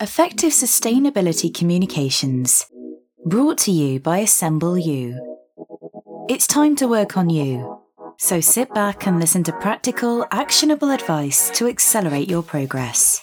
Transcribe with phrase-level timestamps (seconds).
[0.00, 2.66] Effective Sustainability Communications,
[3.24, 5.18] brought to you by Assemble You.
[6.28, 7.80] It's time to work on you,
[8.18, 13.22] so sit back and listen to practical, actionable advice to accelerate your progress.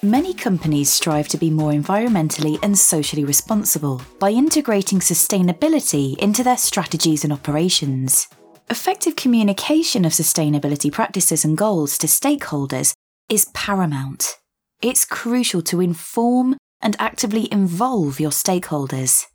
[0.00, 6.58] Many companies strive to be more environmentally and socially responsible by integrating sustainability into their
[6.58, 8.28] strategies and operations.
[8.70, 12.94] Effective communication of sustainability practices and goals to stakeholders
[13.28, 14.38] is paramount.
[14.80, 19.26] It's crucial to inform and actively involve your stakeholders,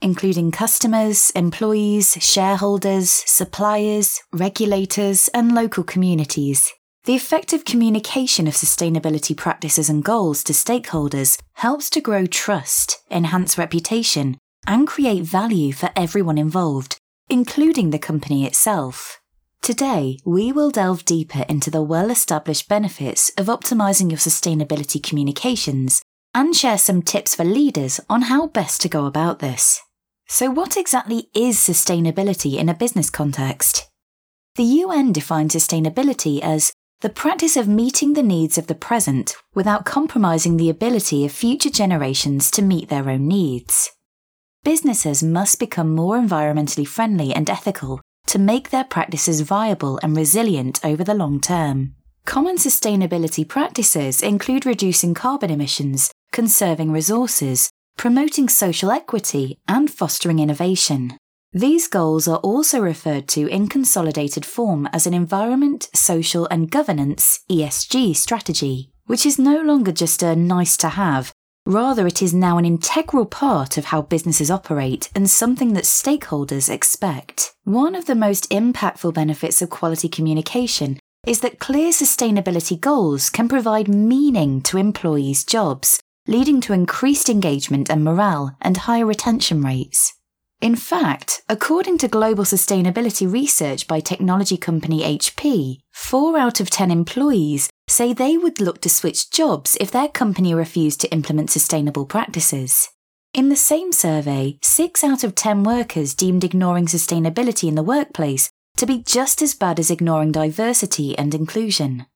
[0.00, 6.72] including customers, employees, shareholders, suppliers, regulators, and local communities.
[7.04, 13.56] The effective communication of sustainability practices and goals to stakeholders helps to grow trust, enhance
[13.56, 16.96] reputation, and create value for everyone involved,
[17.28, 19.20] including the company itself.
[19.62, 26.02] Today, we will delve deeper into the well established benefits of optimizing your sustainability communications
[26.34, 29.80] and share some tips for leaders on how best to go about this.
[30.28, 33.88] So, what exactly is sustainability in a business context?
[34.54, 39.84] The UN defines sustainability as the practice of meeting the needs of the present without
[39.84, 43.90] compromising the ability of future generations to meet their own needs
[44.66, 50.80] businesses must become more environmentally friendly and ethical to make their practices viable and resilient
[50.84, 51.94] over the long term.
[52.24, 61.16] Common sustainability practices include reducing carbon emissions, conserving resources, promoting social equity, and fostering innovation.
[61.52, 67.40] These goals are also referred to in consolidated form as an environment, social, and governance
[67.50, 71.32] ESG strategy, which is no longer just a nice to have,
[71.66, 76.70] Rather, it is now an integral part of how businesses operate and something that stakeholders
[76.70, 77.52] expect.
[77.64, 83.48] One of the most impactful benefits of quality communication is that clear sustainability goals can
[83.48, 90.14] provide meaning to employees' jobs, leading to increased engagement and morale and higher retention rates.
[90.60, 96.92] In fact, according to global sustainability research by technology company HP, 4 out of 10
[96.92, 102.06] employees say they would look to switch jobs if their company refused to implement sustainable
[102.06, 102.90] practices.
[103.34, 108.50] In the same survey, 6 out of 10 workers deemed ignoring sustainability in the workplace
[108.76, 112.06] to be just as bad as ignoring diversity and inclusion.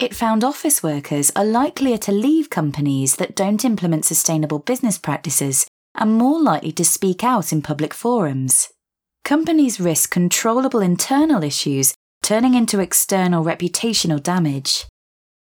[0.00, 5.68] It found office workers are likelier to leave companies that don't implement sustainable business practices
[5.94, 8.70] and more likely to speak out in public forums.
[9.24, 11.94] Companies risk controllable internal issues
[12.26, 14.84] turning into external reputational damage.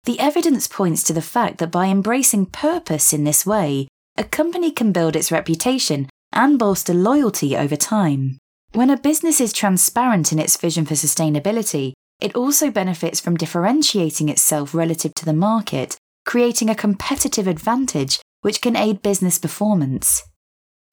[0.05, 4.71] The evidence points to the fact that by embracing purpose in this way, a company
[4.71, 8.37] can build its reputation and bolster loyalty over time.
[8.71, 11.91] When a business is transparent in its vision for sustainability,
[12.21, 18.61] it also benefits from differentiating itself relative to the market, creating a competitive advantage which
[18.61, 20.23] can aid business performance.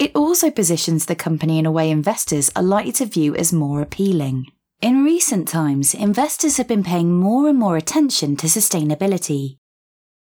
[0.01, 3.81] It also positions the company in a way investors are likely to view as more
[3.81, 4.47] appealing.
[4.83, 9.57] In recent times, investors have been paying more and more attention to sustainability.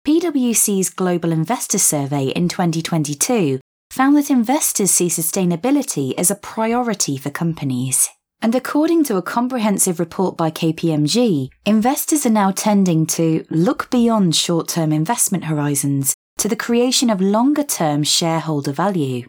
[0.06, 7.30] PwC's Global Investor Survey in 2022 found that investors see sustainability as a priority for
[7.30, 8.10] companies.
[8.42, 14.36] And according to a comprehensive report by KPMG, investors are now tending to look beyond
[14.36, 19.26] short term investment horizons to the creation of longer term shareholder value.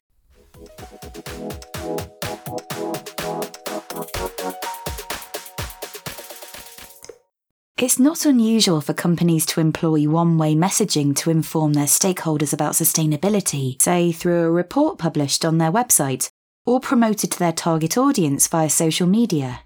[7.77, 12.73] It's not unusual for companies to employ one way messaging to inform their stakeholders about
[12.73, 16.29] sustainability, say through a report published on their website
[16.67, 19.61] or promoted to their target audience via social media.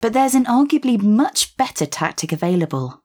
[0.00, 3.00] But there's an arguably much better tactic available.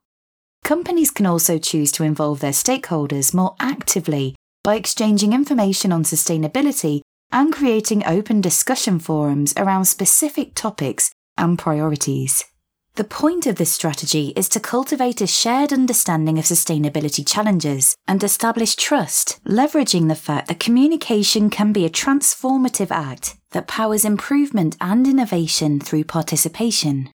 [0.64, 7.02] Companies can also choose to involve their stakeholders more actively by exchanging information on sustainability
[7.32, 12.44] and creating open discussion forums around specific topics and priorities.
[12.96, 18.24] The point of this strategy is to cultivate a shared understanding of sustainability challenges and
[18.24, 24.78] establish trust, leveraging the fact that communication can be a transformative act that powers improvement
[24.80, 27.10] and innovation through participation.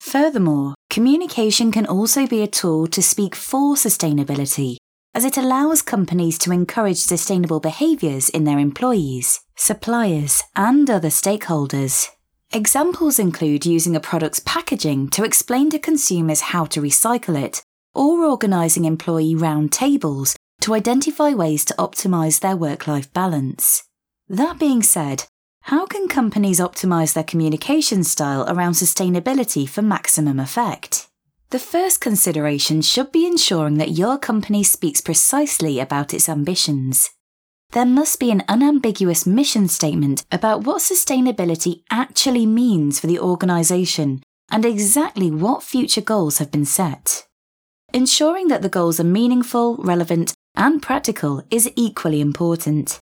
[0.00, 4.76] Furthermore, communication can also be a tool to speak for sustainability
[5.14, 12.10] as it allows companies to encourage sustainable behaviours in their employees, suppliers, and other stakeholders.
[12.52, 17.62] Examples include using a product's packaging to explain to consumers how to recycle it,
[17.94, 23.82] or organising employee round tables to identify ways to optimise their work life balance.
[24.28, 25.24] That being said,
[25.62, 31.08] how can companies optimise their communication style around sustainability for maximum effect?
[31.50, 37.10] The first consideration should be ensuring that your company speaks precisely about its ambitions.
[37.72, 44.22] There must be an unambiguous mission statement about what sustainability actually means for the organisation
[44.50, 47.26] and exactly what future goals have been set.
[47.92, 52.98] Ensuring that the goals are meaningful, relevant, and practical is equally important.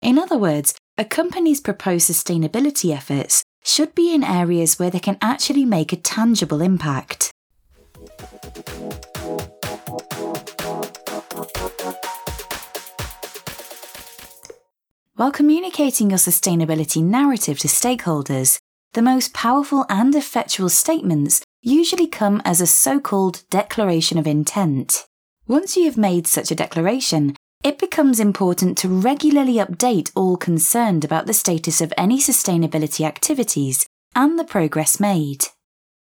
[0.00, 5.18] In other words, a company's proposed sustainability efforts should be in areas where they can
[5.20, 7.30] actually make a tangible impact.
[15.16, 18.58] While communicating your sustainability narrative to stakeholders,
[18.92, 25.06] the most powerful and effectual statements usually come as a so called declaration of intent.
[25.46, 27.34] Once you have made such a declaration,
[27.64, 33.86] it becomes important to regularly update all concerned about the status of any sustainability activities
[34.14, 35.46] and the progress made.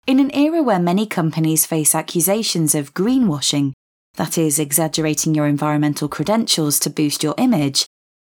[0.07, 3.73] In an era where many companies face accusations of greenwashing,
[4.15, 7.85] that is, exaggerating your environmental credentials to boost your image,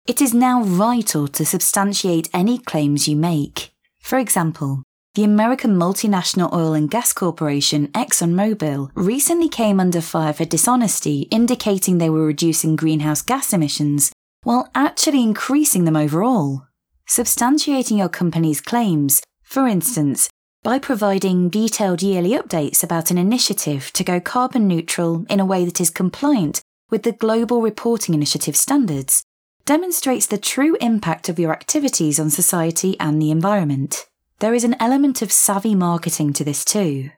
[0.09, 3.71] it is now vital to substantiate any claims you make.
[4.01, 4.83] For example,
[5.15, 11.99] the American multinational oil and gas corporation ExxonMobil recently came under fire for dishonesty, indicating
[11.99, 14.11] they were reducing greenhouse gas emissions
[14.45, 16.63] while actually increasing them overall.
[17.07, 20.31] Substantiating your company's claims, for instance,
[20.63, 25.67] by providing detailed yearly updates about an initiative to go carbon neutral in a way
[25.67, 29.23] that is compliant with the Global Reporting Initiative standards,
[29.69, 34.07] demonstrates the true impact of your activities on society and the environment.
[34.39, 37.11] There is an element of savvy marketing to this too.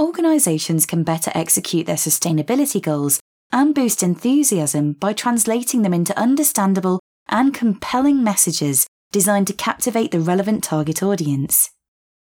[0.00, 3.20] Organisations can better execute their sustainability goals
[3.52, 6.98] and boost enthusiasm by translating them into understandable
[7.28, 11.72] and compelling messages designed to captivate the relevant target audience.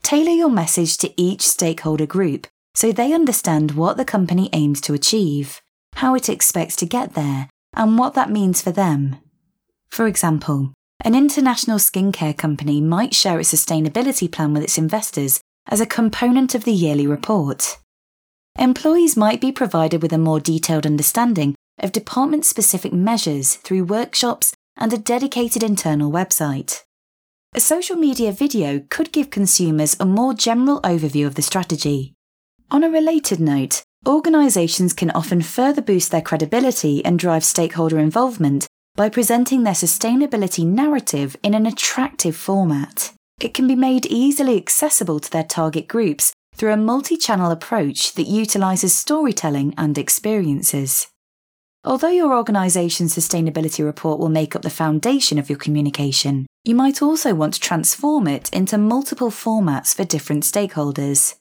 [0.02, 4.94] Tailor your message to each stakeholder group so they understand what the company aims to
[4.94, 5.62] achieve,
[5.94, 9.18] how it expects to get there, and what that means for them.
[9.90, 10.72] For example,
[11.04, 16.54] an international skincare company might share its sustainability plan with its investors as a component
[16.54, 17.78] of the yearly report.
[18.58, 24.52] Employees might be provided with a more detailed understanding of department specific measures through workshops
[24.76, 26.82] and a dedicated internal website.
[27.54, 32.14] A social media video could give consumers a more general overview of the strategy.
[32.70, 38.66] On a related note, organisations can often further boost their credibility and drive stakeholder involvement
[38.96, 43.12] by presenting their sustainability narrative in an attractive format.
[43.40, 48.12] It can be made easily accessible to their target groups through a multi channel approach
[48.14, 51.08] that utilises storytelling and experiences.
[51.84, 57.02] Although your organisation's sustainability report will make up the foundation of your communication, you might
[57.02, 61.34] also want to transform it into multiple formats for different stakeholders.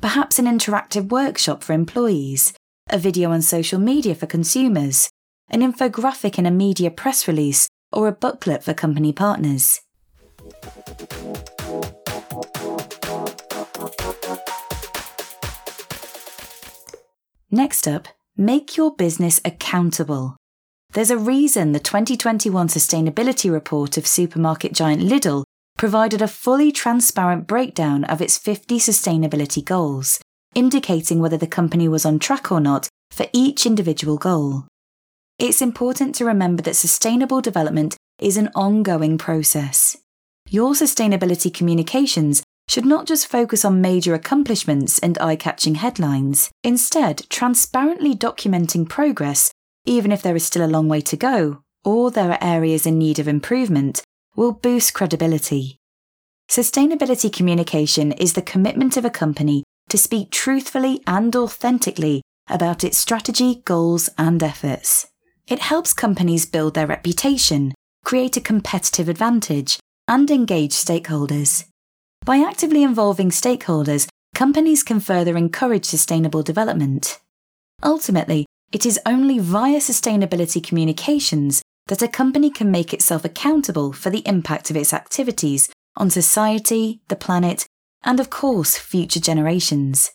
[0.00, 2.52] Perhaps an interactive workshop for employees,
[2.88, 5.10] a video on social media for consumers,
[5.50, 9.80] an infographic in a media press release, or a booklet for company partners.
[17.50, 18.06] Next up,
[18.36, 20.36] make your business accountable.
[20.92, 25.44] There's a reason the 2021 sustainability report of supermarket giant Lidl
[25.76, 30.20] provided a fully transparent breakdown of its 50 sustainability goals,
[30.54, 34.66] indicating whether the company was on track or not for each individual goal
[35.40, 39.96] it's important to remember that sustainable development is an ongoing process.
[40.50, 46.50] Your sustainability communications should not just focus on major accomplishments and eye catching headlines.
[46.62, 49.50] Instead, transparently documenting progress,
[49.86, 52.98] even if there is still a long way to go, or there are areas in
[52.98, 54.02] need of improvement,
[54.36, 55.78] will boost credibility.
[56.50, 62.98] Sustainability communication is the commitment of a company to speak truthfully and authentically about its
[62.98, 65.09] strategy, goals, and efforts.
[65.46, 71.64] It helps companies build their reputation, create a competitive advantage, and engage stakeholders.
[72.24, 77.18] By actively involving stakeholders, companies can further encourage sustainable development.
[77.82, 84.10] Ultimately, it is only via sustainability communications that a company can make itself accountable for
[84.10, 87.66] the impact of its activities on society, the planet,
[88.02, 90.12] and of course, future generations.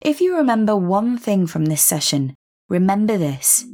[0.00, 2.34] If you remember one thing from this session,
[2.68, 3.64] remember this.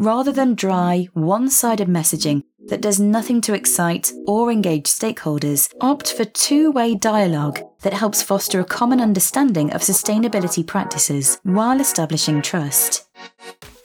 [0.00, 6.14] Rather than dry, one sided messaging that does nothing to excite or engage stakeholders, opt
[6.14, 12.40] for two way dialogue that helps foster a common understanding of sustainability practices while establishing
[12.40, 13.10] trust.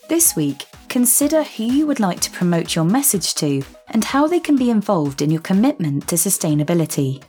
[0.07, 4.39] This week, consider who you would like to promote your message to and how they
[4.39, 7.21] can be involved in your commitment to sustainability.